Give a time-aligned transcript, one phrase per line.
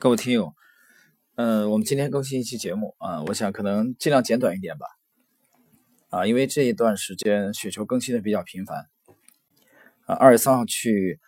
[0.00, 0.54] 各位听友，
[1.34, 4.86] 嗯，我们今天更新一期节目啊，我想可能尽量简短一点吧，
[6.08, 8.86] 啊，因为这一段时间雪球更新的比较频繁，
[10.06, 11.18] 啊，二月三号去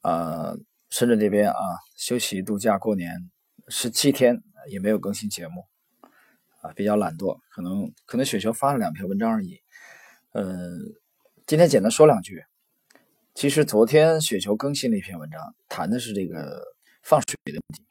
[0.00, 0.52] 啊
[0.90, 1.56] 深圳这边啊
[1.96, 3.30] 休息度假过年
[3.68, 5.68] 十七天也没有更新节目，
[6.60, 9.60] 啊，比较懒惰，可能可能雪球发了两篇文章而已，
[10.32, 10.92] 嗯，
[11.46, 12.44] 今天简单说两句，
[13.32, 16.64] 其实昨天雪球更新了一篇文章，谈的是这个
[17.00, 17.84] 放水的问题。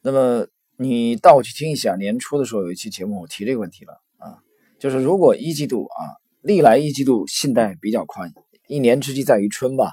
[0.00, 4.38] 那么你倒回去听一下，年初的时候有一期节目我提这个问题了啊，
[4.78, 5.98] 就是如果一季度啊，
[6.40, 8.32] 历来一季度信贷比较宽，
[8.68, 9.92] 一年之计在于春吧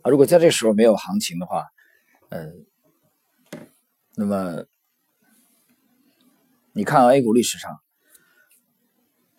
[0.00, 1.66] 啊，如果在这时候没有行情的话，
[2.30, 2.64] 嗯，
[4.14, 4.64] 那么
[6.72, 7.78] 你看 A 股历史上，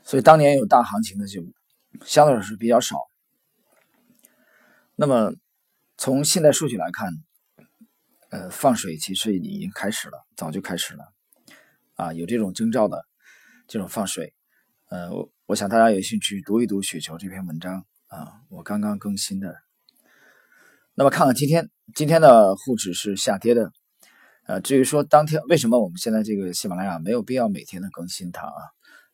[0.04, 1.43] 所以当年有大行情的就
[2.05, 2.98] 相对来说比较少。
[4.95, 5.34] 那么
[5.98, 7.12] 从信贷数据来看。
[8.34, 11.14] 呃，放水其实已经开始了，早就开始了，
[11.94, 13.05] 啊，有这种征兆的
[13.68, 14.34] 这种放水，
[14.90, 15.12] 呃，
[15.46, 19.55] 我想大家有兴趣读一读雪球这篇文章啊，我刚刚更新的。
[20.96, 23.72] 那么看看今天，今天的沪指是下跌的，
[24.48, 28.62] 呃，至于说当天为什么我们现在这个喜马拉雅没有必要每天的更新它啊？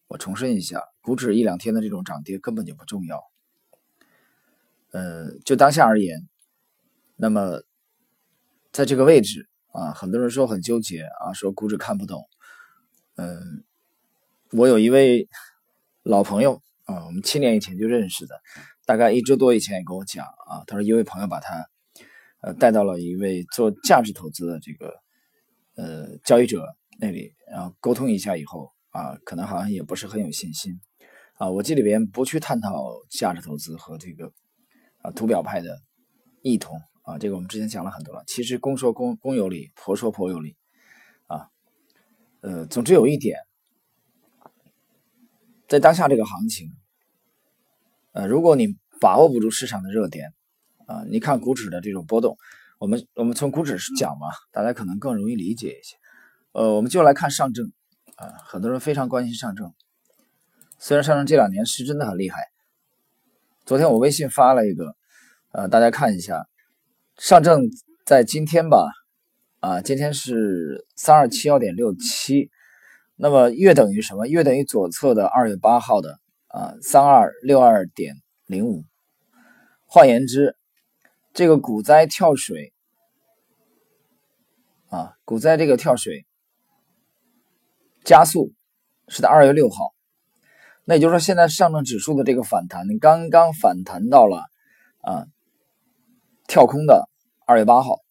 [0.08, 3.22] 我重申一下，股指一两天的这种涨跌根本就不重要，
[4.92, 6.30] 呃，就当下而言，
[7.18, 7.64] 那么。
[8.72, 12.24] 在这个位置啊，很多人说很纠结啊，说股指看不懂。
[13.16, 13.64] 嗯，
[14.52, 15.28] 我有一位
[16.04, 18.40] 老朋友啊，我们七年以前就认识的，
[18.86, 21.68] 大概一周多以前也跟我讲啊，他说一位朋友把他
[22.42, 24.94] 呃带到了一位做价值投资的这个
[25.76, 26.64] 呃交易者
[27.00, 30.80] 那里，然后沟通一下以后啊，可能好像也不是很有信心
[31.34, 31.50] 啊。
[31.50, 34.32] 我这里边不去探讨价值投资和这个
[35.02, 35.82] 啊图表派的
[36.44, 36.80] 异同。
[37.10, 38.24] 啊，这个我们之前讲了很多了。
[38.28, 40.56] 其实公说公公有理，婆说婆有理，
[41.26, 41.50] 啊，
[42.42, 43.40] 呃，总之有一点，
[45.68, 46.72] 在当下这个行情，
[48.12, 50.36] 呃，如果你把握不住市场的热点，
[50.86, 52.38] 啊，你看股指的这种波动，
[52.78, 55.96] 我们我们从股指讲嘛，大家可能更容易理解一些。
[56.52, 57.72] 呃，我们就来看上证，
[58.18, 59.74] 啊，很多人非常关心上证，
[60.78, 62.38] 虽然上证这两年是真的很厉害。
[63.66, 64.96] 昨天我微信发了一个，
[65.54, 66.46] 呃，大家看一下。
[67.20, 67.64] 上证
[68.06, 68.88] 在今天吧，
[69.60, 72.50] 啊，今天是三二七幺点六七，
[73.18, 74.26] 那么约等于什么？
[74.26, 78.16] 约等于左侧的二月八号的啊三二六二点
[78.46, 78.86] 零五。
[79.86, 80.56] 换言之，
[81.34, 82.72] 这个股灾跳水
[84.88, 86.26] 啊，股灾这个跳水
[88.06, 88.54] 加速
[89.10, 89.94] 是在二月六号，
[90.86, 94.46] 那也就是说，现在上证指数的这个反弹刚刚反弹到了
[95.02, 95.26] 啊。
[96.48, 97.08] 跳空的
[97.50, 98.04] 二月八号，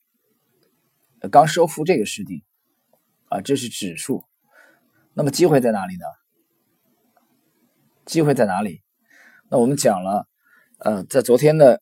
[1.31, 2.43] 刚收复这个失地，
[3.29, 4.25] 啊，这是指数。
[5.15, 6.05] 那么机会在哪里呢？
[8.05, 8.83] 机会在哪里？
[9.49, 10.27] 那我们讲了，
[10.79, 11.81] 呃，在昨天的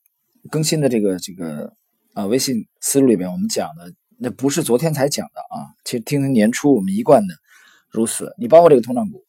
[0.51, 1.75] 更新的这个这个
[2.13, 5.73] 啊微信思路里边，我们讲的那不是昨天才讲的啊。
[5.83, 7.35] 其实听听年初我们一贯的
[7.89, 8.35] 如此。
[8.37, 9.25] 你包括这个通胀股，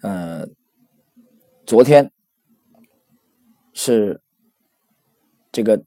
[0.00, 0.48] 呃，
[1.66, 2.10] 昨天
[3.74, 4.22] 是
[5.52, 5.84] 这个。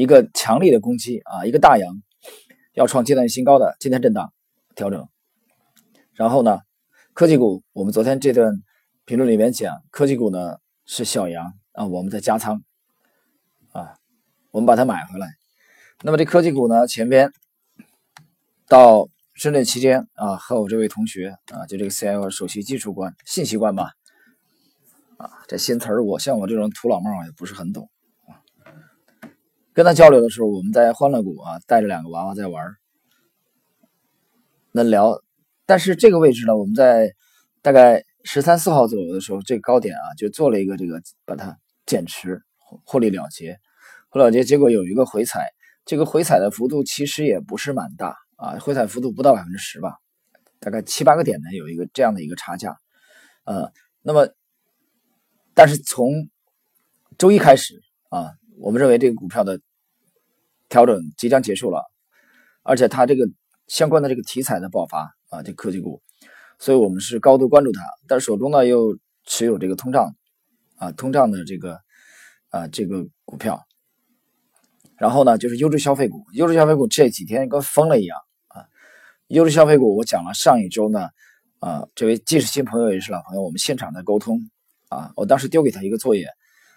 [0.00, 2.02] 一个强力的攻击啊，一个大阳
[2.72, 4.32] 要创阶段性新高的今天震荡
[4.74, 5.06] 调整，
[6.14, 6.60] 然后呢，
[7.12, 8.62] 科技股我们昨天这段
[9.04, 10.56] 评论里面讲，科技股呢
[10.86, 12.62] 是小阳啊，我们在加仓
[13.72, 13.96] 啊，
[14.52, 15.28] 我们把它买回来。
[16.02, 17.30] 那么这科技股呢，前边
[18.68, 23.92] 到深圳期间啊，和我这位同学啊，就这个 CIO 首席技术官、信息官吧，
[25.18, 27.90] 啊，这新词儿我像我这种土老帽也不是很懂。
[29.72, 32.74] 跟他交流的时候，我们在欢乐谷啊，带着两个娃娃在玩
[34.72, 35.22] 那聊，
[35.64, 37.14] 但是这个位置呢，我们在
[37.62, 42.42] 大概十三四号左右的时候，这个高点啊，就做了一个这个把它减持，
[42.84, 43.58] 获利了结，
[44.08, 45.48] 获利了结，结果有一个回踩，
[45.84, 49.94] 这个回踩的幅度其实也不是蛮大啊，回踩幅度不到百分之十吧，
[50.58, 52.76] 大概七八个点呢，有一个这样的一个差价，
[53.44, 53.72] 呃，
[54.02, 54.28] 那么，
[55.54, 56.28] 但是从
[57.16, 58.32] 周一开始啊。
[58.62, 59.58] 我们认为这个股票的
[60.70, 61.84] 调整即将结束了，
[62.62, 63.28] 而且它这个
[63.66, 66.00] 相关的这个题材的爆发啊，这科技股，
[66.58, 67.82] 所以我们是高度关注它。
[68.08, 68.96] 但是手中呢又
[69.26, 70.14] 持有这个通胀
[70.76, 71.80] 啊，通胀的这个
[72.48, 73.66] 啊这个股票。
[74.96, 78.18] 然后呢就是优质消费股，优质消费股这几天跟疯了一样
[78.48, 78.64] 啊。
[79.26, 81.08] 优质消费股我讲了，上一周呢
[81.58, 84.48] 啊，这位既是新朋友也是老朋友，我们现场的沟通
[84.88, 86.28] 啊，我当时丢给他一个作业。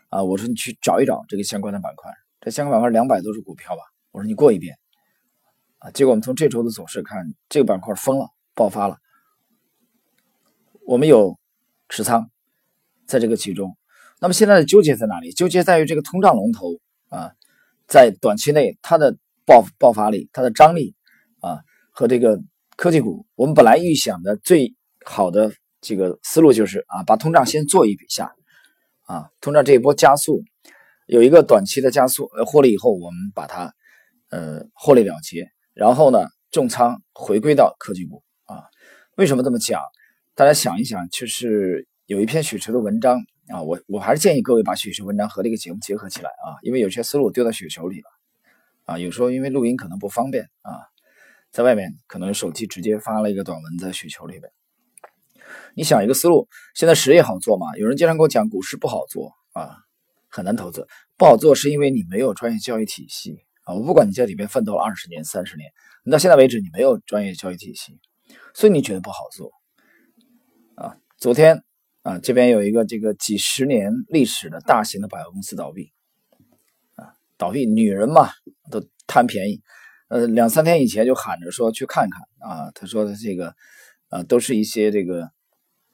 [0.10, 2.12] 啊，我说你去找一找这个相关的板块，
[2.44, 3.82] 这香港板块两百多只股票吧。
[4.12, 4.78] 我说你过一遍，
[5.80, 8.98] 啊，结果我们从这周的走势看，这个板块疯了，爆发了。
[10.86, 11.40] 我们有
[11.88, 12.30] 持仓
[13.08, 13.78] 在这个其中，
[14.20, 15.32] 那么现在的纠结在哪里？
[15.32, 16.74] 纠结在于这个通胀龙头
[17.08, 17.32] 啊，
[17.88, 20.94] 在短期内它的爆爆发力、它的张力
[21.40, 21.62] 啊，
[21.92, 22.42] 和这个
[22.76, 24.76] 科技股，我们本来预想的最
[25.06, 28.36] 好的这个思路就是啊，把通胀先做一笔下
[29.04, 30.44] 啊，通胀这一波加速
[31.08, 33.74] 有一个短期的加速获利以后，我们把它
[34.30, 38.64] 呃获利了结，然后呢重仓回归到科技股啊，
[39.18, 39.82] 为什么这么讲？
[40.36, 48.10] 大家想一想，就是有一篇许池的文章啊，我我还是建议各位把许池文章和这个节目结合起来啊，因为有些思路丢到雪球里了
[48.86, 50.82] 啊，有时候因为录音可能不方便啊，
[51.52, 54.52] 在外面可能手机直接发了一个短文在雪球里边。
[55.76, 57.68] 你想一个思路，现在实业好做吗？
[57.78, 59.78] 有人经常跟我讲股市不好做啊，
[60.36, 63.76] 很难投资，不好做是因为你没有专业教育体系啊。
[63.76, 65.70] 我不管你在里面奋斗了二十年、三十年，
[66.04, 68.00] 你到现在为止你没有专业教育体系，
[68.56, 69.52] 所以你觉得不好做
[70.74, 70.98] 啊。
[71.20, 71.64] 昨天
[72.02, 75.92] 啊，这边有一个这个几十年历史的大型的百货公司倒闭，
[76.96, 78.32] 啊，倒闭，女人嘛
[78.72, 79.62] 都贪便宜，
[80.10, 83.56] 呃，两三天以前就喊着说去看看啊，他说的这个，
[84.10, 85.30] 呃，都是一些这个，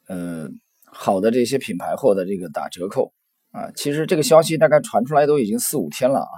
[0.06, 0.48] 呃，
[0.86, 3.12] 好的这些品牌货的这个打折扣
[3.50, 6.34] 啊，其实这个消息大概传出来都已经四五天了啊，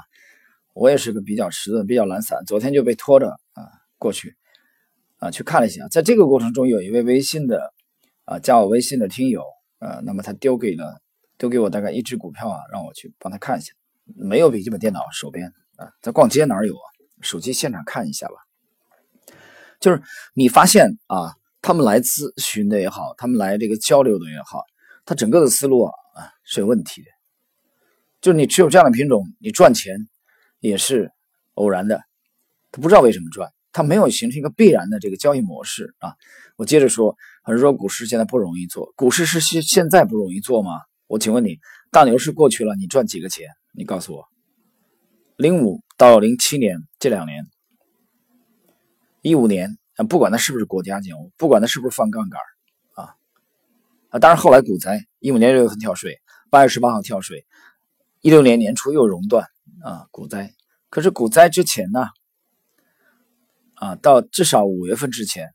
[0.74, 3.68] 我也是个比较迟钝、比较懒散，昨天就被拖着啊
[3.98, 4.36] 过去，
[5.18, 7.72] 啊去看了一下，在这个过程中有一位微信的。
[8.24, 9.42] 啊，加我微信的听友，
[9.80, 11.02] 呃，那么他丢给了，
[11.36, 13.72] 丢给我大概一只股票啊，让我去帮他看一下。
[14.14, 16.86] 没有笔记本电脑，手边啊，在逛街哪有啊？
[17.20, 18.34] 手机现场看一下吧。
[19.80, 20.00] 就是
[20.34, 24.62] 你发现啊，他们来咨询的也好，他们来这个交流的也好，
[25.04, 27.08] 他整个的思路啊啊是有问题的。
[28.20, 30.08] 就是你持有这样的品种，你赚钱
[30.60, 31.10] 也是
[31.54, 32.00] 偶然的，
[32.70, 33.50] 他不知道为什么赚。
[33.74, 36.12] 他没有形成一个必然的这个交易模式啊！
[36.56, 40.72] 我接着说，很多人说股市现在不容易做，股市是现现在不容易做吗？
[41.06, 41.58] 我请问你，
[41.90, 43.48] 大牛市过去了，你赚几个钱？
[43.74, 44.26] 你告诉我，
[45.36, 47.46] 零五到零七年这两年，
[49.22, 52.38] 一五年，不管它是不是国家建屋，不管它是不是放杠杆
[54.12, 54.18] 啊！
[54.18, 56.20] 当然后来股灾，一五年六月份跳水，
[56.50, 57.46] 八月十八号跳水，
[58.20, 59.48] 一六年年初又熔断
[59.82, 60.54] 啊，股灾。
[60.90, 62.08] 可是股灾之前呢？
[63.76, 65.54] 啊，到至少五月份之前，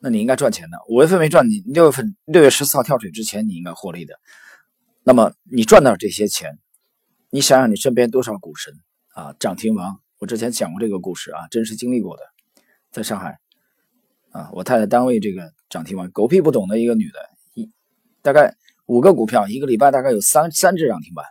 [0.00, 0.78] 那你应该赚钱的。
[0.88, 4.18] 五月份没赚，你六月份六月十四号跳水之前，你应该获利的。
[5.04, 6.58] 那么你赚到这些钱，
[7.30, 8.74] 你想想你身边多少股神
[9.14, 10.00] 啊，涨停王。
[10.18, 12.24] 我之前讲过这个故事啊，真实经历过的，
[12.90, 13.38] 在上海
[14.38, 17.18] 啊，我太太单位这个涨停板，狗屁不懂的一个女的，
[17.54, 17.68] 一
[18.22, 18.54] 大概
[18.86, 21.26] 五个股票，一个礼拜大概有三三只涨停板。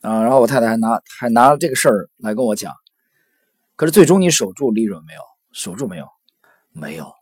[0.00, 2.72] 啊，然后我太太还拿还拿这个事儿来跟我讲，
[3.74, 5.20] 可是最终你守住利润没有？
[5.52, 6.08] 守住没有？
[6.72, 7.12] 没有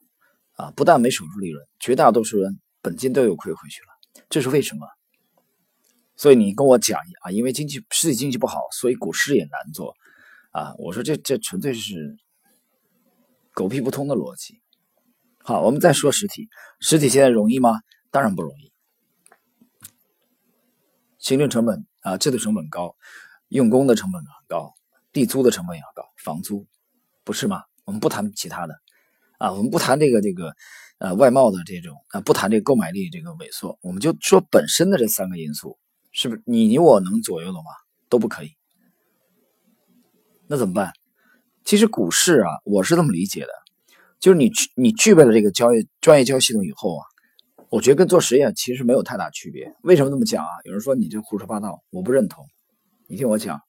[0.52, 0.72] 啊！
[0.76, 4.86] 不但没守住利润，绝大多数人本金都有亏回去了，这是为什么？
[6.16, 9.92] 所以你跟我讲啊，因为经济实体经济不好，所以股市也难做
[10.52, 10.72] 啊！
[10.78, 12.16] 我说这这纯粹是
[13.54, 14.60] 狗屁不通的逻辑。
[15.38, 16.48] 好，我们再说实体，
[16.80, 17.80] 实体现在容易吗？
[18.10, 18.72] 当然不容易，
[21.18, 21.86] 行政成本。
[22.04, 22.94] 啊，制度成本高，
[23.48, 24.74] 用工的成本很高，
[25.10, 26.66] 地租的成本也要高，房租，
[27.24, 27.62] 不是吗？
[27.86, 28.74] 我们不谈其他的，
[29.38, 30.54] 啊，我们不谈这个这个，
[30.98, 35.78] 呃，外贸的这种，啊，不谈这个购买力这个萎缩，我们就说本身的这三个因素，
[36.12, 37.70] 是不是你你我能左右的吗？
[38.10, 38.50] 都不可以。
[40.46, 40.92] 那怎么办？
[41.64, 43.48] 其实股市啊，我是这么理解的，
[44.20, 47.04] 就是你你具备了这个交易专业交易系统以后啊。
[47.70, 49.74] 我觉得跟做实验其实没有太大区别。
[49.82, 50.50] 为什么这么讲啊？
[50.64, 52.46] 有人说你这胡说八道，我不认同。
[53.08, 53.60] 你听我讲，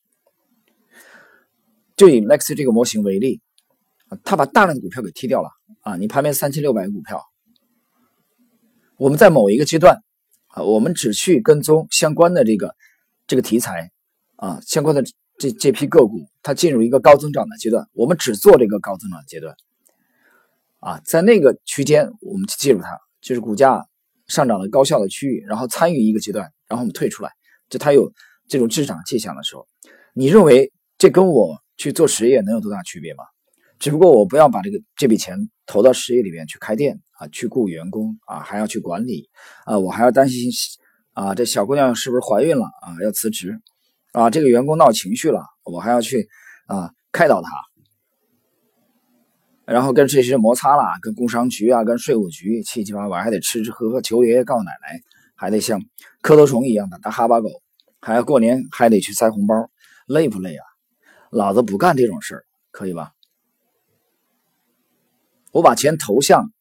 [1.96, 3.42] 就以 Next 这个模型为例，
[4.10, 5.50] 啊，他把大量的股票给踢掉了
[5.82, 5.96] 啊。
[5.96, 7.20] 你盘面三千六百个股票，
[8.98, 10.04] 我们在某一个阶段
[10.50, 12.76] 啊，我们只去跟踪相关的这个
[13.26, 13.90] 这个题材
[14.36, 15.04] 啊，相关的
[15.38, 19.56] 这这批个股，它进入一个高增长的阶段，我们只做这个高增长阶段
[20.80, 23.88] 啊，在那个区间我们去介入它，就是股价。
[24.28, 27.30] 上涨的高效的区域，然后参与一个阶段，然后我们退出来，
[27.70, 28.12] 就它有
[28.48, 29.68] 这种滞涨迹象的时候，
[30.16, 33.24] 你认为这跟我去做实业能有多大区别吗？
[33.78, 35.38] 只不过我不要把这个这笔钱
[35.68, 39.30] 投到实业里面去开店啊，去雇员工啊，还要去管理
[39.64, 40.50] 啊，我还要担心
[41.14, 43.62] 啊，这小姑娘是不是怀孕了啊，要辞职
[44.16, 46.30] 啊，这个员工闹情绪了，我还要去
[46.68, 47.50] 啊开导他。
[49.66, 55.02] 然后跟这些摩擦了，跟工商局啊，跟税务局七七八八，还得吃吃喝喝，求爷爷告奶奶，
[55.36, 55.82] 还得像
[56.22, 57.50] 磕头虫一样的打哈巴狗，
[58.00, 59.70] 还要过年还得去塞红包，
[60.08, 60.64] 累不累啊？
[61.30, 63.12] 老子不干这种事儿，可以吧？
[65.52, 66.54] 我把钱投向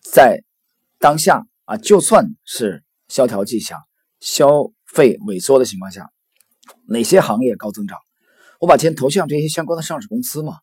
[0.00, 0.42] 在
[0.98, 3.78] 当下啊，就算是萧条迹象、
[4.20, 6.10] 消费萎缩的情况下，
[6.86, 7.98] 哪些行业高增长？
[8.58, 10.58] 我把钱投向这些相关的上市公司嘛？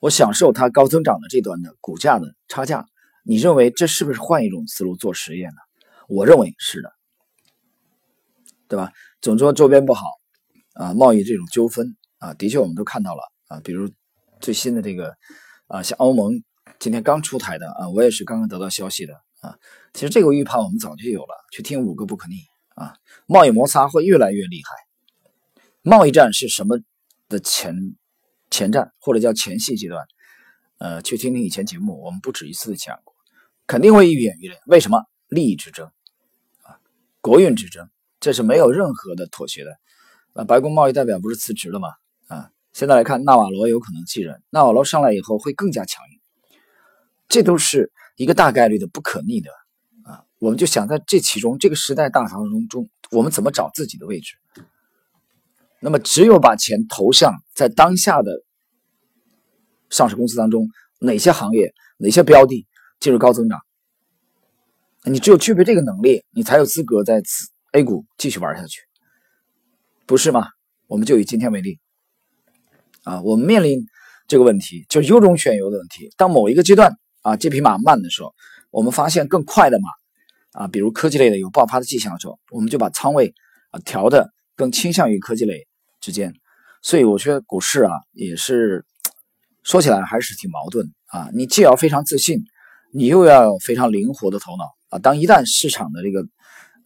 [0.00, 2.86] 我享受它高增长的这段的股价的差价。
[3.22, 5.56] 你认为这是不是换一种思路做实验呢？
[6.08, 6.92] 我认为是的，
[8.66, 8.92] 对吧？
[9.20, 10.04] 总说周边不好
[10.74, 13.90] 啊，贸易这种纠纷啊，的确我们都看到了啊，比如
[14.40, 15.14] 最新的这个
[15.68, 16.42] 啊，像欧盟
[16.78, 19.56] 今天刚出台的啊，我也是刚刚得到消息的啊。
[19.92, 22.34] 其实这个预判我们早就有了，去听五个不可逆
[22.74, 22.94] 啊，
[23.26, 24.89] 贸易摩擦会越来越厉害。
[25.82, 26.78] 贸易战是什么
[27.28, 27.96] 的前
[28.50, 30.06] 前战或者叫前戏阶段？
[30.78, 33.14] 呃，去听听以前节目，我们不止一次的讲过，
[33.66, 34.58] 肯定会愈演愈烈。
[34.66, 35.02] 为什么？
[35.28, 35.86] 利益之争
[36.62, 36.80] 啊，
[37.20, 39.78] 国运之争，这是没有任何的妥协的。
[40.32, 41.88] 那白宫贸易代表不是辞职了吗？
[42.26, 44.42] 啊，现在来看，纳瓦罗有可能继任。
[44.50, 46.58] 纳瓦罗上来以后会更加强硬，
[47.28, 49.50] 这都是一个大概率的不可逆的
[50.02, 50.24] 啊。
[50.38, 54.34] 我们就想在这其中，这个时代大潮中中，我们怎么找自己的位置？
[55.80, 58.30] 那么，只有把钱投向在当下的。
[59.88, 60.68] 上市公司当中
[61.00, 62.64] 哪些行业、哪些标的
[63.00, 63.58] 进入高增长？
[65.02, 67.20] 你只有具备这个能力，你才有资格在
[67.72, 68.82] A 股继续玩下去，
[70.06, 70.46] 不是吗？
[70.86, 71.80] 我们就以今天为例，
[73.02, 73.84] 啊，我们面临
[74.28, 76.08] 这个问题，就是优中选优的问题。
[76.16, 78.32] 当某一个阶段啊，这匹马慢的时候，
[78.70, 79.88] 我们发现更快的马，
[80.62, 83.34] 啊，比如科技类的有爆发的迹象的时候，我们就把仓位
[83.70, 85.66] 啊调的更倾向于科技类
[86.00, 86.34] 之间。
[86.82, 88.84] 所以我觉得股市啊，也是。
[89.62, 91.28] 说起来还是挺矛盾啊！
[91.34, 92.38] 你既要非常自信，
[92.94, 94.98] 你又要有非常灵活的头脑啊。
[94.98, 96.26] 当一旦市场的这个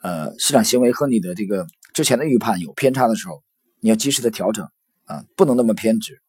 [0.02, 3.44] 呃市场行为和你的这个之前的预判有偏差的时候，
[3.78, 4.68] 你要及时的调整
[5.04, 6.20] 啊，不能那么偏执。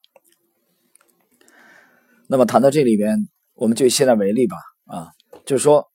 [2.27, 5.10] 那么谈到这里边，我们就以现在为例吧啊，
[5.48, 5.89] 就是说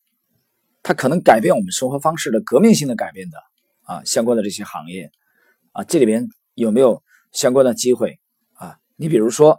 [0.82, 3.38] 它可能改变我们生活方式的革命性的改变的
[3.85, 5.12] 啊相关的这些行业
[5.70, 6.26] 啊，这里边
[6.61, 7.02] 有没有
[7.33, 8.19] 相关的机会
[8.55, 8.76] 啊？
[8.97, 9.59] 你比如说。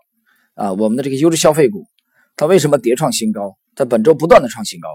[0.54, 1.88] 啊，我们的这个优质消费股，
[2.36, 3.58] 它为什么迭创新高？
[3.74, 4.90] 在本周不断的创新高，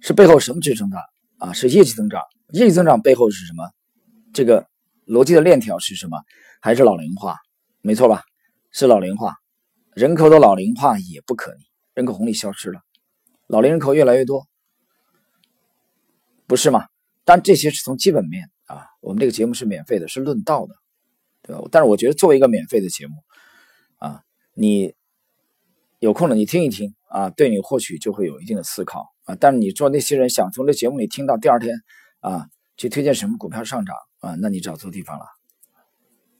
[0.00, 0.98] 是背后什么支撑它？
[1.38, 2.20] 啊，是业绩增长。
[2.50, 3.70] 业绩增长背后是什么？
[4.34, 4.66] 这个
[5.06, 6.20] 逻辑的链条是什么？
[6.60, 7.36] 还是老龄化？
[7.80, 8.24] 没错吧？
[8.72, 9.36] 是老龄化，
[9.94, 11.60] 人口的老龄化也不可逆，
[11.94, 12.80] 人口红利消失了，
[13.46, 14.46] 老龄人口越来越多，
[16.46, 16.84] 不是吗？
[17.24, 20.74] 但这些是从基本面啊，我们这个节目是免费的，是论道的，
[21.46, 21.62] 对吧？
[21.70, 23.14] 但是我觉得作为一个免费的节目，
[23.98, 24.22] 啊。
[24.58, 24.94] 你
[25.98, 29.36] 有空了，你听一听啊，对你或许就会有一定的思考啊。
[29.38, 31.76] 但是你说那些人想从这节目里听到第二天
[32.20, 32.48] 啊，
[32.78, 35.26] 去推荐什么股票上涨啊，那你找错地方了。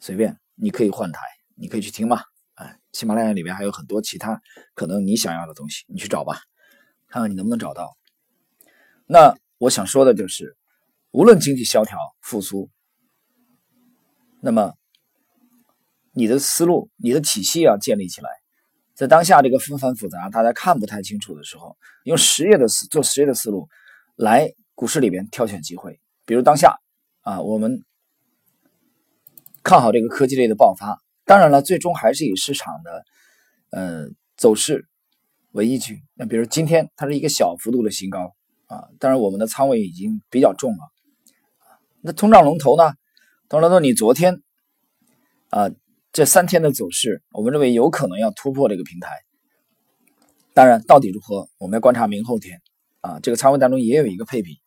[0.01, 1.21] 随便，你可以换台，
[1.57, 2.23] 你可以去听嘛。
[2.55, 4.41] 哎，喜马拉雅里面还有很多其他
[4.73, 6.41] 可能你想要的东西，你去找吧，
[7.09, 7.99] 看看你能不能找到。
[9.05, 10.57] 那我想说的就是，
[11.11, 12.71] 无论经济萧条复苏，
[14.41, 14.73] 那么。
[16.17, 18.31] 你的思路、你的体系要建立起来，
[18.95, 23.69] 在当下这个纷繁复杂、大家看不太清楚的时候，用实业的思做实业的思路
[24.15, 26.01] 来股市里边挑选机会。
[26.25, 26.79] 比如当下
[27.21, 27.85] 啊，我们
[29.63, 31.03] 看好这个科技类的爆发。
[31.27, 33.05] 当然了，最终还是以市场的
[33.71, 34.07] 呃
[34.39, 34.89] 走势
[35.53, 36.01] 为依据。
[36.15, 38.35] 那比如今天它是一个小幅度的新高
[38.69, 40.79] 啊，当然我们的仓位已经比较重了。
[42.01, 42.95] 那通胀龙头呢？
[43.51, 44.41] 通胀龙头，你昨天
[45.51, 45.69] 啊。
[46.17, 49.11] 这三天的走势，我们认为有可能要突破这个平台。
[50.55, 52.63] 当然，到底如何，我们要观察明后天。
[53.03, 54.59] 啊，这个仓位当中也有一个配比，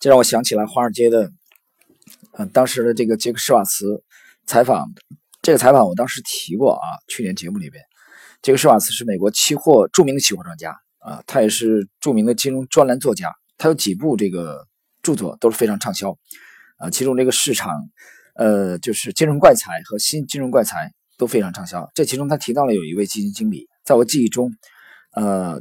[0.00, 1.30] 这让我想起来华尔街的，
[2.32, 4.02] 嗯，当时的这个杰克施瓦茨
[4.46, 4.88] 采访，
[5.42, 7.84] 这个采访我当时提过啊，去年节目里边，
[8.42, 14.66] 杰克施瓦茨是美国期货著名的期货专家啊，他也是著名的金融专栏作家，他有几部这个
[15.02, 16.18] 著作都是非常畅销
[16.78, 17.70] 啊，其中这个市场。
[18.34, 21.90] 呃，就是金融怪才和新金融怪才都非常畅销。
[21.94, 24.50] 这其中他提到了有一位基金经理，在我记忆中，
[25.14, 25.60] 呃，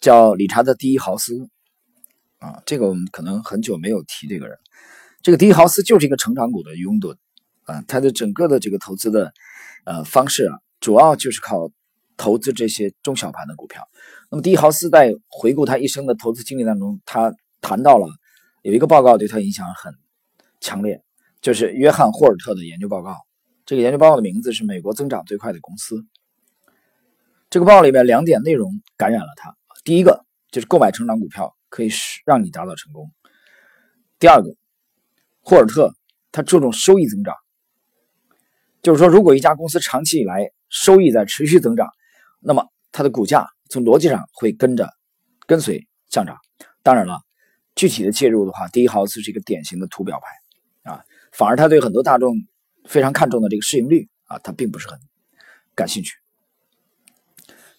[0.00, 1.48] 叫理查德·第一豪斯
[2.38, 2.62] 啊。
[2.66, 4.58] 这个我们可能很久没有提这个人。
[5.22, 7.16] 这个第一豪斯就是一个成长股的拥趸
[7.64, 9.32] 啊，他的整个的这个投资的
[9.84, 11.70] 呃方式啊，主要就是靠
[12.16, 13.82] 投资这些中小盘的股票。
[14.30, 18.06] 那么第一豪斯在回顾他一生的投资经历当中，他谈到了
[18.62, 19.92] 有一个报告对他影响很
[20.60, 21.02] 强烈。
[21.40, 23.16] 就是约翰霍尔特的研究报告，
[23.64, 25.96] 这个研究报告的名字是《美国增长最快的公司》。
[27.50, 33.06] 这个报告里面两点内容感染了他：第一个就是购买成长股票可以使让你达到成功；
[34.18, 34.54] 第二个，
[35.40, 35.94] 霍尔特
[36.30, 37.34] 他注重收益增长，
[38.82, 41.88] 就是说，如果一家公司长期以来收益在持续增长，
[42.40, 44.90] 那么它的股价从逻辑上会跟着
[45.46, 46.36] 跟随上涨。
[46.82, 47.20] 当然了，
[47.74, 50.26] 具体的介入的话，第一豪斯是一个典型的图表派，
[51.32, 52.34] 反而他对很多大众
[52.84, 54.98] 非常看重的这个市盈率啊，他并不是很
[55.74, 56.14] 感兴趣。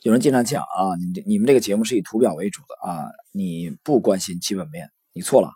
[0.01, 5.51] 有人经常讲啊，你你们这个节目是以图表为主的啊，你不关心基本面，你错了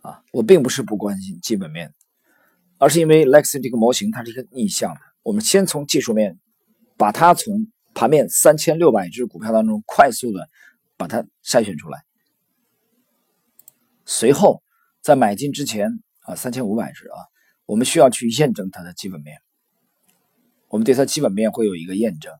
[0.00, 0.22] 啊！
[0.32, 1.92] 我并不是不关心基本面，
[2.78, 5.00] 而是因为 Lexi 这个模型它是一个逆向的。
[5.22, 6.38] 我们先从技术面，
[6.96, 10.48] 把它从盘面三千六百只股票当中快速的
[10.96, 12.04] 把它筛选出来，
[14.06, 14.62] 随后
[15.02, 17.16] 在买进之前啊，三千五百只啊，
[17.66, 19.38] 我们需要去验证它的基本面，
[20.68, 22.32] 我们对它基本面会有一个验证。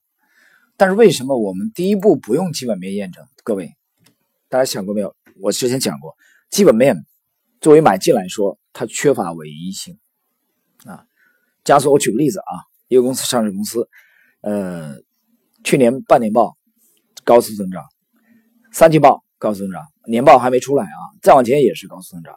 [0.76, 3.24] 但是为什么我们第一步不用基本面验证？
[3.44, 3.72] 各位，
[4.48, 5.14] 大家想过没有？
[5.40, 6.16] 我之前讲过，
[6.50, 6.96] 基本面
[7.60, 9.98] 作为买进来说，它缺乏唯一性
[10.84, 11.06] 啊。
[11.64, 12.52] 假如说我举个例子啊，
[12.88, 13.88] 一个公司上市公司，
[14.40, 14.96] 呃，
[15.62, 16.56] 去年半年报
[17.24, 17.84] 高速增长，
[18.72, 22.34] 三季报高速增长，年报还没出来啊，再往前也是高速增长。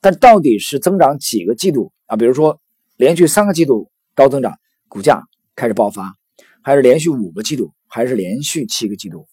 [0.00, 2.16] 但到底是增长几个季度啊？
[2.16, 2.60] 比如说
[2.96, 5.22] 连续三个季度高增长，股价
[5.54, 6.16] 开始爆发。
[6.62, 9.26] 还是连续五个季度，还是连续七个季度？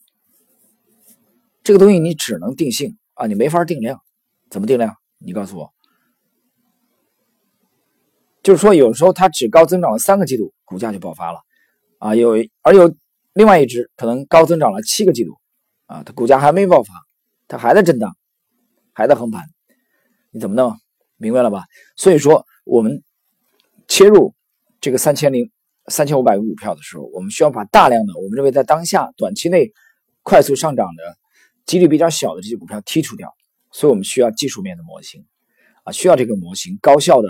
[1.61, 3.99] 这个东西你只能定性啊，你没法定量。
[4.49, 4.95] 怎么定量？
[5.17, 5.73] 你告诉我。
[8.41, 11.41] 就是说，有时候它只高增长了三个季度，股价就爆发了
[11.99, 12.15] 啊。
[12.15, 12.95] 有而有
[13.33, 15.37] 另外一只可能高增长了七个季度
[15.87, 16.93] 啊，它股价还没爆发，
[17.49, 18.15] 它还在震荡，
[18.93, 19.43] 还在横盘。
[20.31, 20.75] 你怎么弄？
[21.17, 21.63] 明白了吧？
[21.95, 23.03] 所以说，我们
[23.87, 24.33] 切入
[24.81, 25.51] 这个三千零。
[25.89, 29.71] 三千五百个股票的时候，我们需要把大量的我们认为在当下短期内
[30.21, 31.17] 快速上涨的
[31.65, 33.33] 几率比较小的这些股票剔除掉，
[33.71, 35.25] 所以我们需要技术面的模型
[35.85, 37.29] 啊，需要这个模型高效的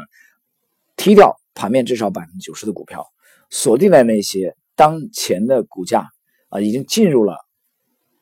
[0.96, 3.06] 踢掉盘面至少百分之九十的股票，
[3.52, 6.10] 锁定在那些当前的股价
[6.50, 7.38] 啊已经进入了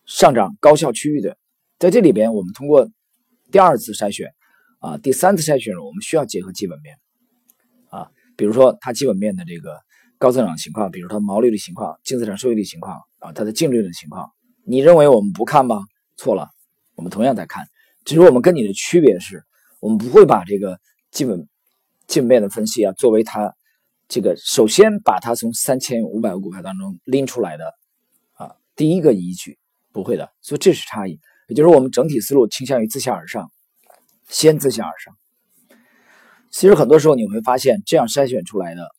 [0.06, 1.38] 上涨高效区域的，
[1.80, 2.90] 在这里边我们通过
[3.54, 4.35] 第二次筛选
[4.86, 6.98] 啊，第三次筛选我们需要结合基本面
[7.89, 9.80] 啊，比如说它基本面的这个。
[10.17, 14.32] 高增长情况，比如它毛利率情况、净资产收益率情况啊，它的净利润情况，
[14.63, 15.82] 你认为我们不看吗？
[16.15, 16.50] 错了，
[16.95, 17.67] 我们同样在看，
[18.06, 19.43] 只是我们跟你的区别是，
[19.82, 20.80] 我们不会把这个
[21.12, 21.50] 基本
[22.08, 23.54] 基本面的分析啊，作为它
[24.08, 27.74] 这个首先把它从三千五百个股票当中拎出来的
[28.36, 29.60] 啊第一个依据，
[29.91, 31.19] 不会的，所以这是差异，
[31.50, 33.52] 也就是我们整体思路倾向于自下而上，
[34.30, 35.16] 先自下而上。
[36.52, 38.90] 其实很多时候你会发现，这样筛选出来的。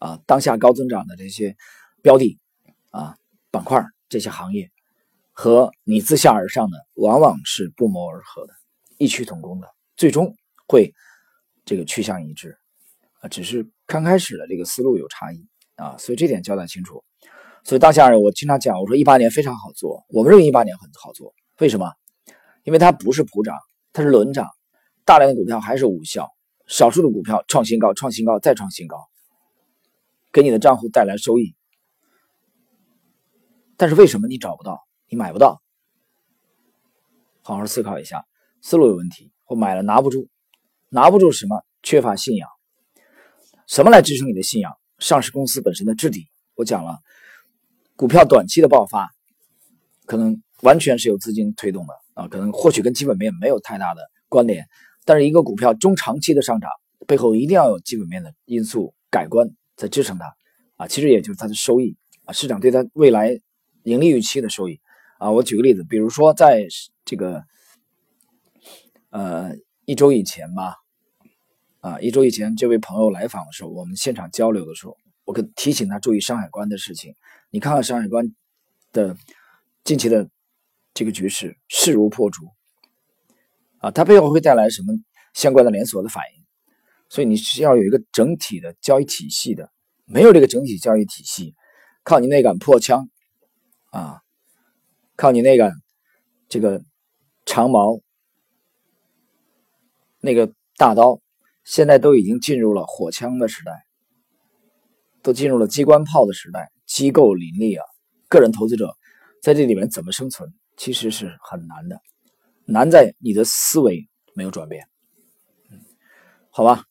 [0.00, 1.56] 啊，当下高增长的这些
[2.02, 2.38] 标的
[2.90, 3.16] 啊
[3.50, 4.70] 板块，这些行业
[5.32, 8.52] 和你自下而上的往往是不谋而合的，
[8.98, 10.34] 异曲同工的，最终
[10.68, 10.92] 会
[11.64, 12.58] 这个趋向一致
[13.20, 17.02] 啊，只是刚开始的这个思路有差异啊，所以这点交代清楚。
[17.62, 21.90] 所以当下我经常讲，我说一八年非常好做，我们认为一八年很好做，为什么？
[22.64, 23.56] 因为它不是普涨，
[23.94, 24.50] 它是轮涨，
[25.04, 26.32] 大量的股票还是无效，
[26.66, 29.08] 少数的股票创新高，创新高再创新高。
[30.32, 31.54] 给你的账户带来收益，
[33.76, 35.62] 但是为什么你找不到，你买不到？
[37.42, 38.24] 好好思考一下，
[38.62, 40.28] 思路有问题，或买了拿不住，
[40.88, 41.62] 拿不住什么？
[41.82, 42.48] 缺乏信仰。
[43.66, 44.72] 什么来支撑你的信仰？
[44.98, 46.26] 上市公司本身的质地。
[46.54, 46.98] 我讲了，
[47.94, 49.10] 股票短期的爆发，
[50.06, 54.66] 可能完全是由资金推动的啊，可能或许跟基本面没有太大的关联，
[55.04, 56.70] 但是一个股票中长期的上涨，
[57.06, 59.48] 背后一定要有基本面的因素改观。
[59.76, 60.36] 在支撑它，
[60.76, 63.36] 啊，其实也就是它的收益啊，市场对它未来
[63.82, 64.80] 盈利预期的收益
[65.18, 65.32] 啊。
[65.32, 66.64] 我举个例子，比如说在
[67.04, 67.42] 这个
[69.10, 69.50] 呃
[69.84, 70.76] 一周以前吧，
[71.80, 77.16] 啊一周以前这位朋友来访的时候，我们现场交流的时候，我可提醒他注意山海关的事情。
[77.50, 78.32] 你看看山海关
[78.92, 79.16] 的
[79.82, 80.30] 近期的
[80.94, 82.44] 这个局势势如破竹
[83.84, 84.94] 啊，它背后会带来什么
[85.34, 86.44] 相关的连锁的反应？
[87.10, 89.70] 所以你是要有一个整体的交易体系的，
[90.06, 91.54] 没有这个整体交易体系，
[92.02, 93.10] 靠你那杆破枪
[93.90, 94.22] 啊，
[95.16, 95.74] 靠你那杆
[96.48, 96.82] 这个
[97.44, 98.00] 长矛，
[100.20, 101.20] 那个大刀，
[101.62, 103.84] 现在都已经进入了火枪的时代，
[105.22, 107.84] 都进入了机关炮的时代，机构林立啊，
[108.30, 108.96] 个人投资者
[109.42, 112.00] 在这里面怎么生存，其实是很难的，
[112.66, 114.88] 难在你的思维没有转变，
[116.50, 116.84] 好吧。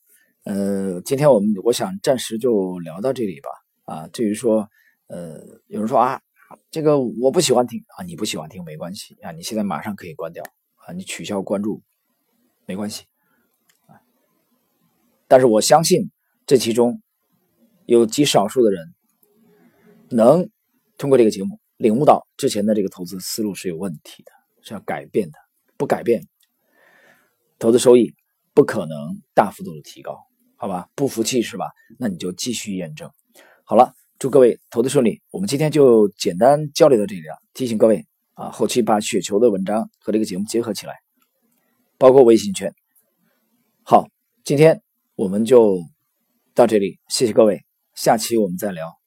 [0.44, 3.48] 呃，今天我们我想暂时就聊到这里吧。
[3.84, 4.68] 啊，至于说，
[5.08, 6.20] 呃，有人说啊，
[6.70, 10.44] 这个我不喜欢听啊，你不喜欢听没关系啊，你现在马上可以关掉
[10.76, 11.82] 啊，你取消关注
[12.66, 13.04] 没关系。
[15.26, 16.10] 但是我相信
[16.46, 17.02] 这其中
[17.86, 18.94] 有极少数的人
[20.10, 20.48] 能
[20.96, 24.32] 通过这个节目领悟到之前的这个投资思路是有问题的，
[24.62, 25.38] 是要改变的。
[25.76, 26.26] 不改变，
[27.58, 28.14] 投资收益
[28.52, 28.96] 不可能
[29.34, 30.18] 大幅度的提高，
[30.56, 30.88] 好吧？
[30.94, 31.66] 不服气是吧？
[31.98, 33.10] 那你就继续验证。
[33.64, 35.20] 好了，祝各位投资顺利。
[35.30, 37.36] 我们今天就简单交流到这里了。
[37.52, 40.94] 提醒各位啊，后期把雪球的文章和这个节目结合起来，
[41.98, 42.74] 包括微信圈。
[43.82, 44.06] 好，
[44.44, 44.82] 今天
[45.14, 45.78] 我们就
[46.54, 49.03] 到这里，谢谢各位，下期我们再聊。